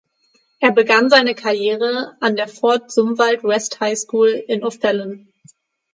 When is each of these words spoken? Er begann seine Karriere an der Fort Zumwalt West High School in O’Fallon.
Er 0.59 0.71
begann 0.71 1.11
seine 1.11 1.35
Karriere 1.35 2.17
an 2.21 2.35
der 2.35 2.47
Fort 2.47 2.89
Zumwalt 2.91 3.43
West 3.43 3.79
High 3.81 3.95
School 3.95 4.29
in 4.47 4.63
O’Fallon. 4.63 5.31